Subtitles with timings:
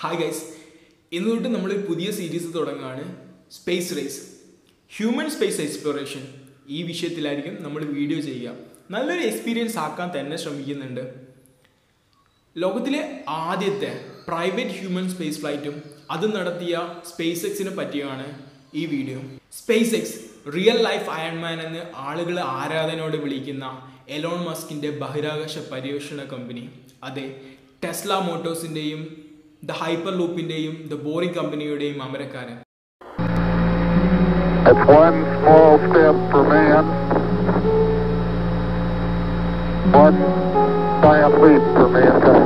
[0.00, 0.44] Hi guys
[1.12, 3.02] ഇന്ന് തൊട്ട് നമ്മൾ പുതിയ സീരീസ് തുടങ്ങുകയാണ്
[3.56, 4.20] space race
[4.90, 6.22] human space exploration
[6.76, 8.54] ഈ വിഷയത്തിലായിരിക്കും നമ്മൾ വീഡിയോ ചെയ്യുക.
[8.94, 11.02] നല്ലൊരു എക്സ്പീരിയൻസ് ആക്കാൻ തന്നെ ശ്രമിക്കുന്നുണ്ട്.
[12.56, 13.02] ലോകത്തിലെ
[13.48, 13.92] ആദ്യത്തെ
[14.28, 15.76] പ്രൈവറ്റ് ഹ്യൂമൻ സ്പേസ് ഫ്ലൈറ്റും
[16.10, 16.74] അത് നടത്തിയ
[17.10, 18.26] സ്പേസ് എക്സിനെ പറ്റിയാണ്
[18.74, 19.20] ഈ video
[19.60, 20.16] space X
[20.56, 23.64] real life Iron Man എന്ന് ആളുകൾ ആരാധനയോട് വിളിക്കുന്ന
[24.18, 26.64] എലോൺ മസ്കിന്റെ ബഹിരാകാശ പര്യവേഷണ കമ്പനി
[27.02, 27.26] അതെ
[27.84, 29.02] ടെസ്ല മോട്ടോഴ്സിന്റെയും
[29.62, 32.58] ദ ഹൈപ്പർ ലൂപ്പിന്റെയും ദ ബോറിംഗ് കമ്പനിയുടെയും അമരക്കാരൻ
[34.64, 36.84] It's one small step for man,
[39.96, 40.18] one
[41.02, 42.44] giant leap for mankind.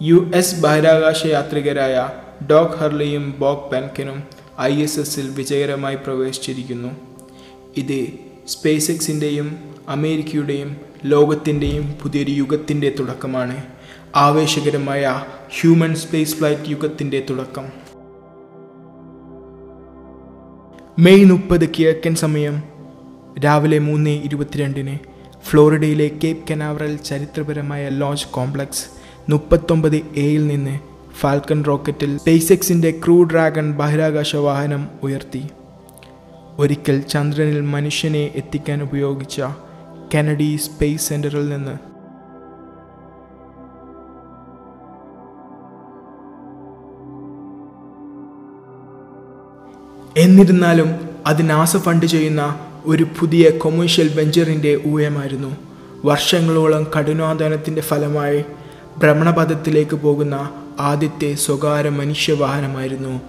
[0.00, 1.96] U S ബഹിരാകാശ യാത്രികരായ
[2.50, 4.18] ഡോഗ് ഹർലിയും ബോക് പെൻകിനും
[4.64, 6.90] ഐ എസ് എസിൽ വിജയകരമായി പ്രവേശിച്ചിരിക്കുന്നു
[7.76, 7.98] ഇത്
[8.48, 9.48] സ്പേസ് എക്സിന്റെയും
[9.88, 10.70] അമേരിക്കയുടെയും
[11.04, 13.62] ലോകത്തിന്റെയും പുതിയൊരു യുഗത്തിന്റെ തുടക്കമാണ്.
[14.16, 15.24] ആവേശകരമായ
[15.60, 17.62] ഹ്യൂമൻ സ്പേസ് ഫ്ലൈറ്റ് യുഗത്തിന്റെ തുടക്കം.
[20.98, 22.62] മെയ് മുപ്പത് കിഴക്കൻ സമയം
[23.44, 24.98] രാവിലെ മൂന്ന് ഇരുപത്തിരണ്ടിന്
[25.44, 28.86] ഫ്ലോറിഡയിലെ കേപ്പ് കനാവറൽ ചരിത്രപരമായ ലോഞ്ച് കോംപ്ലക്സ്
[29.30, 30.78] മുപ്പത്തൊമ്പത് എയിൽ നിന്ന്
[31.20, 35.42] ഫാൽക്കൺ റോക്കറ്റിൽ സ്പേസ് എക്സിന്റെ ക്രൂ ഡ്രാഗൺ ബഹിരാകാശ വാഹനം ഉയർത്തി.
[36.58, 39.42] ഒരിക്കൽ ചന്ദ്രനിൽ മനുഷ്യനെ എത്തിക്കാൻ ഉപയോഗിച്ച
[40.14, 41.90] കെനഡി സ്പേസ് സെന്ററിൽ നിന്ന്.
[50.18, 55.56] എന്നിരുന്നാലും അത് നാസ ഫണ്ട് ചെയ്യുന്ന ഒരു പുതിയ കൊമേഴ്ഷ്യൽ വെഞ്ചറിന്റെ ഊയമായിരുന്നു
[56.04, 58.44] വർഷങ്ങളോളം കഠിനാധ്വാനത്തിന്റെ ഫലമായി
[58.98, 60.50] ഭ്രമണപഥത്തിലേക്ക് പോകുന്ന
[60.80, 63.20] ആദ്യത്തെ സ്വകാര്യ മനുഷ്യവാഹനമായിരുന്നു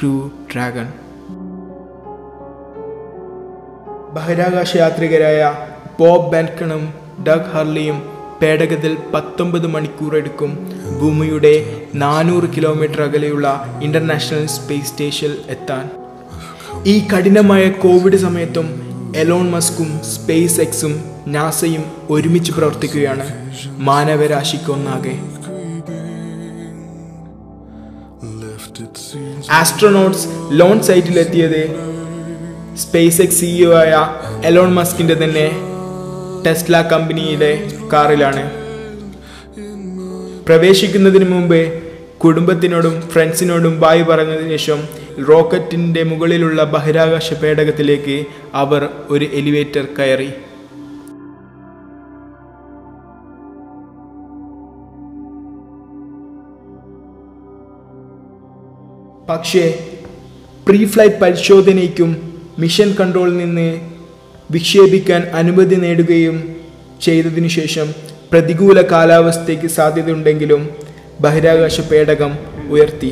[0.00, 0.92] ക്രൂ ഡ്രാഗൺ.
[4.14, 6.94] ബഹിരാകാശ യാത്രികരായ ബോബ് ബാൻകണും
[7.28, 8.02] ഡഗ് ഹർലിയും
[8.42, 15.90] പേടകത്തിൽ പത്തൊമ്പത് മണിക്കൂർ എടുക്കും ഭൂമിയുടെ നാനൂറ് കിലോമീറ്റർ അകലെയുള്ള ഇന്റർനാഷണൽ സ്പേസ് സ്റ്റേഷനിൽ എത്താൻ.
[16.86, 18.68] ഈ കഠിനമായ കോവിഡ് സമയത്തും
[19.16, 25.18] എലോൺ മസ്കും സ്പേസ് എക്സും നാസയും ഒരുമിച്ച് പ്രവർത്തിക്കുകയാണ് മാനവരാശിക്കൊന്നാകെ.
[29.50, 31.76] ആസ്ട്രോനോട്ട്സ് ലോൺ സൈറ്റിലെത്തിയത്
[32.76, 34.08] സ്പേസ് എക്സ് സിഇഒ ആയ
[34.44, 35.73] എലോൺ മസ്കിന്റെ തന്നെ
[36.46, 37.50] ടെസ്ല കമ്പനിയുടെ
[37.92, 38.44] കാറിലാണ്.
[40.48, 41.60] പ്രവേശിക്കുന്നതിന് മുമ്പ്
[42.24, 44.80] കുടുംബത്തിനോടും ഫ്രണ്ട്സിനോടും ബായ് പറഞ്ഞതിന് ശേഷം
[45.28, 48.16] റോക്കറ്റിന്റെ മുകളിലുള്ള ബഹിരാകാശ പേടകത്തിലേക്ക്
[48.62, 50.30] അവർ ഒരു എലിവേറ്റർ കയറി.
[59.30, 59.64] പക്ഷേ
[60.68, 62.10] പ്രീ ഫ്ലൈറ്റ് പരിശോധനയ്ക്കും
[62.58, 63.68] മിഷൻ കൺട്രോളിൽ നിന്ന്
[64.54, 66.36] വിക്ഷേപിക്കാൻ അനുമതി നേടുകയും
[67.00, 67.86] ചെയ്തതിനു ശേഷം
[68.32, 70.62] പ്രതികൂല കാലാവസ്ഥയ്ക്ക് സാധ്യതയുണ്ടെങ്കിലും
[71.20, 72.32] ബഹിരാകാശ പേടകം
[72.74, 73.10] ഉയർത്തി.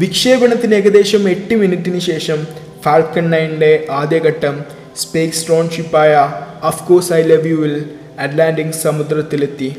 [0.00, 2.40] വിക്ഷേപണത്തിന് ഏകദേശം എട്ട് മിനിറ്റിന് ശേഷം
[2.84, 4.56] ഫാൽക്കൺ നയന്റെ ആദ്യഘട്ടം
[4.96, 6.12] സ്പേസ് ഡ്രോൺ ഷിപ്പായ
[6.62, 7.74] അഫ്കോഴ്സ് ഐ ലവ് യുവിൽ
[8.18, 9.70] അറ്റ്ലാന്റിക് സമുദ്രത്തിലെത്തി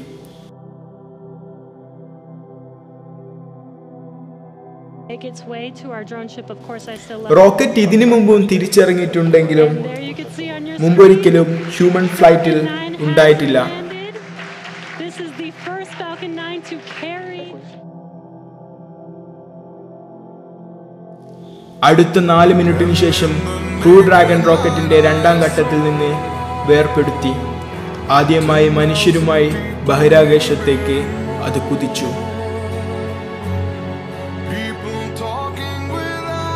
[5.09, 6.47] Make its way to our drone ship.
[6.49, 9.71] Of course, I love rocket ഇതിനു മുമ്പും തിരിച്ചിറങ്ങിയിട്ടുണ്ടെങ്കിലും
[10.79, 13.57] മുമ്പൊരിക്കലും ഹ്യൂമൻ ഫ്ലൈറ്റിൽ Falcon 9 has ഉണ്ടായിട്ടില്ല
[21.83, 23.31] അടുത്ത നാല് മിനിറ്റിന് ശേഷം
[23.81, 26.11] ക്രൂ ഡ്രാഗൺ റോക്കറ്റിന്റെ രണ്ടാം ഘട്ടത്തിൽ നിന്ന്
[26.69, 27.33] വേർപ്പെടുത്തി
[28.09, 29.49] ആദ്യമായി മനുഷ്യരുമായി
[29.83, 30.97] ബഹിരാകാശത്തേക്ക്
[31.45, 32.05] അത് കുതിച്ചു.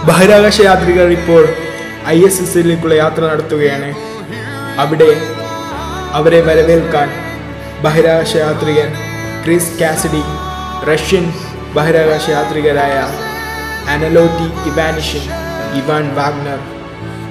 [0.06, 1.48] ബഹിരാകാശ യാത്രികർ ഇപ്പോൾ
[2.08, 3.94] ഐ എസ് എസിലേക്കുള്ള യാത്ര നടത്തുകയാണ്.
[4.80, 5.22] അവിടെ
[6.14, 7.10] അവരെ വരവേൽക്കാൻ
[7.84, 8.94] ബഹിരാകാശ യാത്രികൻ
[9.44, 10.24] ക്രിസ് കാസിഡി
[10.92, 11.34] റഷ്യൻ
[11.74, 13.21] ബഹിരാകാശ യാത്രികരായ
[13.92, 15.24] അനലോറ്റി ഇവാനിഷൻ
[15.80, 16.60] ഇവാൻ വാഗ്നർ.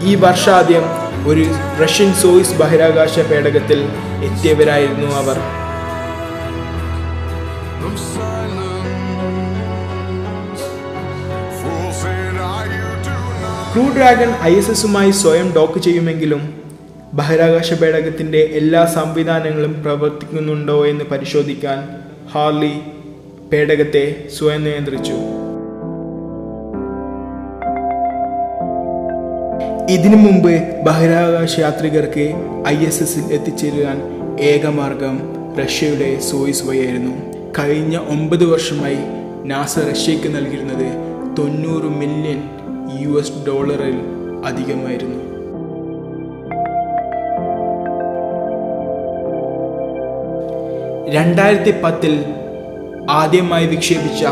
[0.09, 0.85] ഈ വർഷാദ്യം
[1.29, 1.45] ഒരു
[1.83, 3.81] റഷ്യൻ സോയിസ് ബഹിരാകാശ പേടകത്തിൽ
[4.29, 5.39] എത്തിയവരായിരുന്നു അവർ.
[13.73, 16.43] ക്രൂ ഡ്രാഗൺ ഐ എസ് എസുമായി സ്വയം ഡോക്ക് ചെയ്യുമെങ്കിലും
[17.15, 21.79] ബഹിരാകാശ പേടകത്തിന്റെ എല്ലാ സംവിധാനങ്ങളും പ്രവർത്തിക്കുന്നുണ്ടോ എന്ന് പരിശോധിക്കാൻ
[22.35, 22.75] ഹാർലി
[23.53, 24.05] പേടകത്തെ
[24.39, 25.17] സ്വയം നിയന്ത്രിച്ചു.
[29.95, 30.53] ഇതിനു മുമ്പ്
[30.85, 32.25] ബഹിരാകാശ യാത്രികർക്ക്
[32.69, 33.99] ഐ എസ് എസിൽ എത്തിച്ചേരാൻ
[34.41, 35.17] ഏകമാർഗം
[35.63, 37.15] റഷ്യയുടെ സോയിസ് വഴിയായിരുന്നു.
[37.59, 39.01] കഴിഞ്ഞ ഒമ്പത് വർഷമായി
[39.49, 40.89] നാസ റഷ്യക്ക് നൽകിയിരുന്നത്
[41.39, 42.41] തൊണ്ണൂറ് മില്യൺ
[43.01, 43.97] യു എസ് ഡോളറിൽ
[44.45, 45.19] അധികമായിരുന്നു.
[51.15, 52.25] രണ്ടായിരത്തി പത്തിൽ
[53.11, 54.25] ആദ്യമായി വിക്ഷേപിച്ച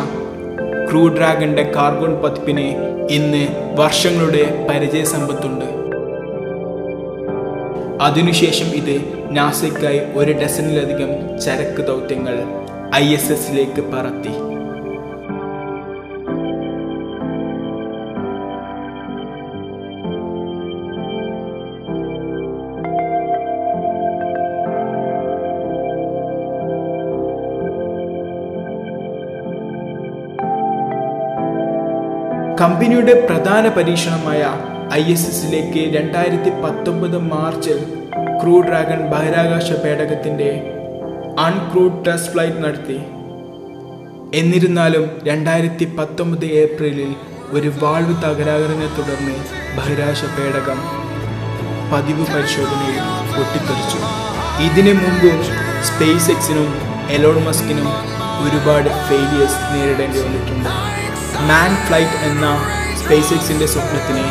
[0.90, 2.66] ക്രൂ ഡ്രാഗന്റെ കാർഗോൺ പതിപ്പിന്
[3.10, 3.42] ഇന്ന്
[3.80, 5.66] വർഷങ്ങളുടെ പരിചയ സമ്പത്തുണ്ട്
[8.02, 8.96] അതിനുശേഷം ഇത്
[9.36, 12.36] നാസയ്ക്കായി ഒരു ഡസനിലധികം ചരക്ക് ദൗത്യങ്ങൾ
[12.94, 14.34] ഐ എസ് എസിലേക്ക് പറത്തി.
[32.60, 34.42] കമ്പനിയുടെ പ്രധാന പരീക്ഷണമായ
[34.94, 37.78] ഐ എസ് എസിലേക്ക് രണ്ടായിരത്തി പത്തൊമ്പത് മാർച്ചിൽ
[38.40, 40.48] ക്രൂ ഡ്രാഗൺ ബഹിരാകാശ പേടകത്തിന്റെ
[41.46, 42.98] അൺക്രൂഡ് ടെസ്റ്റ് ഫ്ലൈറ്റ് നടത്തി.
[44.40, 47.12] എന്നിരുന്നാലും രണ്ടായിരത്തി പത്തൊമ്പത് ഏപ്രിലിൽ
[47.56, 49.36] ഒരു വാൾവ് തകരാറിനെ തുടർന്ന്
[49.78, 50.80] ബഹിരാകാശ പേടകം
[51.92, 53.04] പതിവ് പരിശോധനയിൽ
[53.36, 54.00] പൊട്ടിത്തെറിച്ചു.
[54.68, 55.38] ഇതിനു മുമ്പും
[55.90, 56.70] സ്പേസ് എക്സിനും
[57.18, 57.90] എലോൺ മസ്കിനും
[58.44, 60.70] ഒരുപാട് ഫെയിലിയേഴ്സ് നേരിടേണ്ടി വന്നിട്ടുണ്ട്.
[61.40, 62.46] മാൻ ഫ്ലൈറ്റ് എന്ന
[63.02, 64.24] സ്പേസ് എക്സിന്റെ സ്വപ്നത്തിന്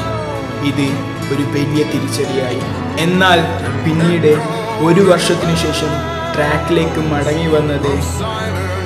[0.70, 0.88] ഇത്
[1.34, 2.62] ഒരു വലിയ തിരിച്ചടിയായി.
[3.00, 3.40] എന്നാൽ
[3.86, 4.32] പിന്നീട്
[4.86, 5.92] ഒരു വർഷത്തിനു ശേഷം
[6.36, 7.92] ട്രാക്കിലേക്ക് മടങ്ങി വന്നത്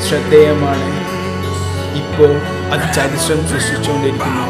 [0.07, 0.89] ശ്രദ്ധേയമാണ്.
[2.01, 2.31] ഇപ്പോൾ
[2.73, 4.45] അത് ചരിത്രം സൃഷ്ടിച്ചുകൊണ്ടിരിക്കുന്നു.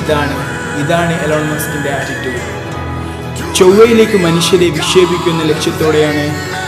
[0.00, 0.36] ഇതാണ്
[0.80, 2.60] ഇതാണ് എലോൺ മസ്കിന്റെ ആറ്റിറ്റ്യൂഡ്
[3.54, 6.24] ചൊവ്വയിലേക്ക് മനുഷ്യരെ വിക്ഷേപിക്കുന്ന ലക്ഷ്യത്തോടെയാണ്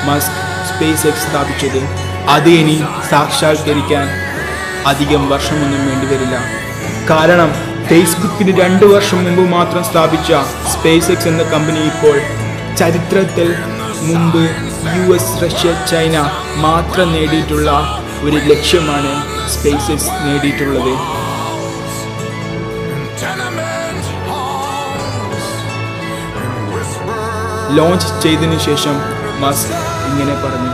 [0.09, 0.39] മസ്ക്
[0.69, 1.81] സ്പേസ് എക്സ് സ്ഥാപിച്ചത്.
[2.29, 4.22] അത് ഇനി സാക്ഷാത്കരിക്കാൻ
[4.87, 6.37] അധികം വർഷമൊന്നും വേണ്ടിവരില്ല
[7.11, 7.51] കാരണം
[7.89, 10.33] ഫേസ്ബുക്കിന് രണ്ടു വർഷം മുമ്പ് മാത്രം സ്ഥാപിച്ച
[10.73, 12.17] സ്പേസ് എക്സ് എന്ന കമ്പനി ഇപ്പോൾ
[12.81, 13.49] ചരിത്രത്തിൽ
[14.09, 14.43] മുമ്പ്
[14.97, 16.17] യു എസ് റഷ്യ ചൈന
[16.67, 17.71] മാത്രം നേടിയിട്ടുള്ള
[18.23, 19.13] ഒരു ലക്ഷ്യമാണ്
[19.55, 20.95] സ്പേസ് എക്സ് നേടിയിട്ടുള്ളത്.
[27.77, 28.97] ലോഞ്ച് ചെയ്തതിനു ശേഷം
[29.43, 29.69] മസ്
[30.09, 30.73] ഇങ്ങനെ പറഞ്ഞു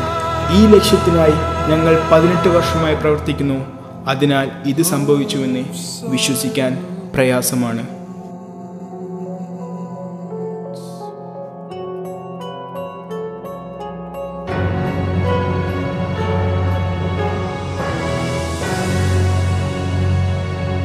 [0.58, 1.36] ഈ ലക്ഷ്യത്തിനായി
[1.70, 3.58] ഞങ്ങൾ പതിനെട്ട് വർഷമായി പ്രവർത്തിക്കുന്നു.
[4.10, 5.62] അതിനാൽ ഇത് സംഭവിച്ചുവെന്ന്
[6.14, 6.72] വിശ്വസിക്കാൻ
[7.14, 7.82] പ്രയാസമാണ്.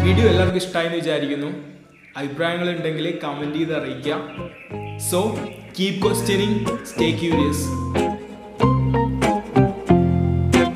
[0.06, 1.50] വീഡിയോ എല്ലാവർക്കും ഇഷ്ടമായെന്ന് വിചാരിക്കുന്നു.
[2.20, 4.20] അഭിപ്രായങ്ങൾ ഉണ്ടെങ്കിൽ കമന്റ് ചെയ്ത് അറിയിക്കാം
[5.10, 5.20] so
[5.78, 6.60] keep questioning
[6.90, 7.66] stay curious